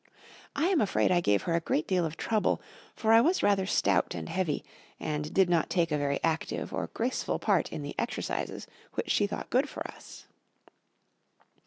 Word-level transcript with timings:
I 0.55 0.69
am 0.69 0.81
afraid 0.81 1.11
I 1.11 1.21
gave 1.21 1.43
her 1.43 1.53
a 1.53 1.59
great 1.59 1.85
deal 1.87 2.07
of 2.07 2.17
trouble, 2.17 2.59
for 2.95 3.13
I 3.13 3.21
was 3.21 3.43
rather 3.43 3.67
stout 3.67 4.15
and 4.15 4.29
heavy, 4.29 4.65
and 4.99 5.31
did 5.31 5.47
not 5.47 5.69
take 5.69 5.91
a 5.91 5.97
very 5.99 6.19
active 6.23 6.73
or 6.73 6.87
graceful 6.95 7.37
part 7.37 7.71
in 7.71 7.83
the 7.83 7.93
exercises 7.99 8.65
which 8.93 9.11
she 9.11 9.27
thought 9.27 9.51
good 9.51 9.69
for 9.69 9.87
us. 9.87 10.25